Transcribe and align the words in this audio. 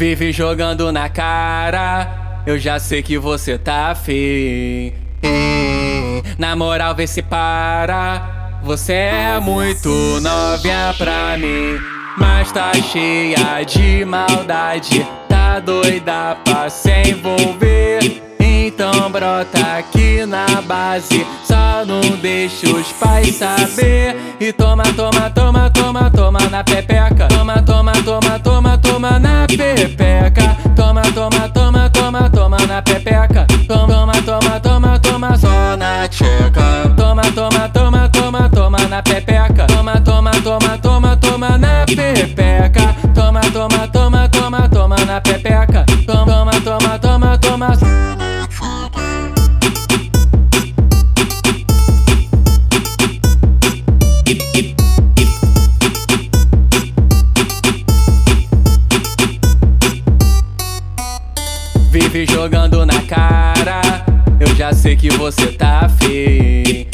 Vive 0.00 0.32
jogando 0.32 0.90
na 0.90 1.10
cara, 1.10 2.40
eu 2.46 2.58
já 2.58 2.78
sei 2.78 3.02
que 3.02 3.18
você 3.18 3.58
tá 3.58 3.94
feio. 3.94 4.94
Na 6.38 6.56
moral, 6.56 6.94
vê 6.94 7.06
se 7.06 7.20
para. 7.20 8.60
Você 8.62 8.94
é 8.94 9.38
muito 9.38 9.90
novinha 10.22 10.94
pra 10.96 11.36
mim, 11.36 11.78
mas 12.16 12.50
tá 12.50 12.72
cheia 12.72 13.62
de 13.62 14.02
maldade. 14.06 15.06
Tá 15.28 15.58
doida 15.58 16.34
pra 16.46 16.70
se 16.70 17.10
envolver. 17.10 18.22
Então 18.40 19.10
brota 19.10 19.60
aqui 19.76 20.24
na 20.24 20.62
base, 20.62 21.26
só 21.44 21.84
não 21.84 22.00
deixa 22.22 22.70
os 22.70 22.90
pais 22.92 23.34
saber. 23.34 24.16
E 24.40 24.50
toma, 24.50 24.84
toma, 24.94 25.28
toma, 25.28 25.68
toma, 25.68 26.10
toma 26.10 26.40
na 26.48 26.64
pepeca. 26.64 27.28
Pepeca. 29.56 30.56
Toma, 30.76 31.02
toma, 31.14 31.48
toma, 31.48 31.90
toma, 31.90 32.30
toma 32.30 32.56
na 32.66 32.82
pepeca. 32.82 33.46
Toma, 33.66 34.12
toma, 34.24 34.60
toma, 34.60 34.98
toma 34.98 35.36
só 35.36 35.76
na 35.76 36.06
tcheca. 36.08 36.94
Toma, 36.96 37.22
toma, 37.34 37.68
toma, 37.68 38.08
toma, 38.08 38.48
toma 38.48 38.78
na 38.88 39.02
pepeca. 39.02 39.66
Toma, 39.66 40.00
toma, 40.00 40.30
toma, 40.42 40.78
toma, 40.78 41.16
toma 41.16 41.58
na 41.58 41.84
pepeca. 41.86 42.94
Toma, 43.14 43.40
toma, 43.52 43.88
toma, 43.88 43.99
Jogando 62.12 62.84
na 62.84 63.00
cara, 63.02 64.04
eu 64.40 64.54
já 64.56 64.72
sei 64.72 64.96
que 64.96 65.08
você 65.10 65.46
tá 65.52 65.88
feio. 65.88 66.86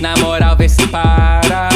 Na 0.00 0.16
moral, 0.16 0.56
vê 0.56 0.68
se 0.68 0.84
para. 0.88 1.68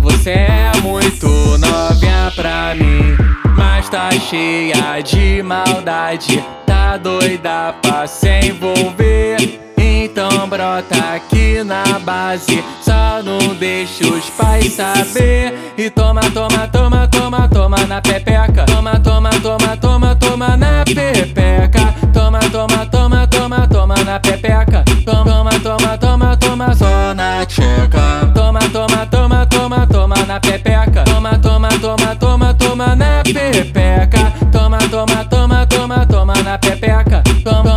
Você 0.00 0.30
é 0.30 0.72
muito 0.82 1.28
novinha 1.58 2.32
pra 2.34 2.74
mim, 2.74 3.16
mas 3.56 3.88
tá 3.88 4.10
cheia 4.10 5.00
de 5.00 5.42
maldade. 5.44 6.44
Tá 6.66 6.96
doida 6.96 7.72
pra 7.80 8.06
se 8.08 8.48
envolver. 8.48 9.60
Então 9.78 10.48
brota 10.48 11.14
aqui 11.14 11.62
na 11.62 11.98
base, 12.00 12.64
só 12.82 13.22
não 13.22 13.54
deixa 13.54 14.04
os 14.06 14.28
pais 14.30 14.72
saber. 14.72 15.54
E 15.78 15.88
toma. 15.88 16.20
Toma, 16.34 16.66
toma 16.66 17.03
na 24.14 24.20
pepeca. 24.20 24.84
Toma, 25.04 25.50
toma, 25.60 25.98
toma, 25.98 26.36
toma, 26.36 26.74
só 26.74 27.14
na 27.14 27.44
tcheca. 27.44 28.30
Toma, 28.32 28.60
toma, 28.72 29.06
toma, 29.06 29.46
toma, 29.46 29.86
toma 29.86 30.14
na 30.26 30.38
pepeca. 30.38 31.02
Toma, 31.04 31.36
toma, 31.38 31.68
toma, 31.80 32.14
toma, 32.14 32.54
toma 32.54 32.94
na 32.94 33.22
pepeca. 33.24 34.32
Toma, 34.52 34.78
toma, 34.88 35.24
toma, 35.24 35.66
toma, 35.66 36.06
toma 36.06 36.34
na 36.44 36.58
pepeca. 36.58 37.22
Toma, 37.42 37.73